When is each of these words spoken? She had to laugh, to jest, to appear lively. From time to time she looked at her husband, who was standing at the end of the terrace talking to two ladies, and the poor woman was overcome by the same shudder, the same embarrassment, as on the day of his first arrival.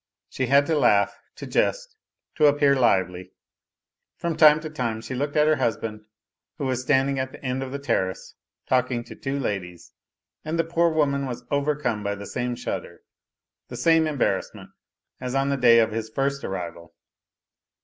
She 0.29 0.47
had 0.47 0.65
to 0.65 0.75
laugh, 0.75 1.15
to 1.35 1.45
jest, 1.45 1.95
to 2.33 2.47
appear 2.47 2.73
lively. 2.75 3.33
From 4.17 4.35
time 4.35 4.59
to 4.61 4.69
time 4.71 4.99
she 5.01 5.13
looked 5.13 5.35
at 5.35 5.45
her 5.45 5.57
husband, 5.57 6.05
who 6.57 6.65
was 6.65 6.81
standing 6.81 7.19
at 7.19 7.31
the 7.31 7.43
end 7.45 7.61
of 7.61 7.71
the 7.71 7.77
terrace 7.77 8.33
talking 8.67 9.03
to 9.03 9.15
two 9.15 9.37
ladies, 9.37 9.93
and 10.43 10.57
the 10.57 10.63
poor 10.63 10.89
woman 10.89 11.27
was 11.27 11.45
overcome 11.51 12.01
by 12.01 12.15
the 12.15 12.25
same 12.25 12.55
shudder, 12.55 13.01
the 13.67 13.77
same 13.77 14.07
embarrassment, 14.07 14.71
as 15.19 15.35
on 15.35 15.49
the 15.49 15.55
day 15.55 15.77
of 15.77 15.91
his 15.91 16.09
first 16.09 16.43
arrival. 16.43 16.95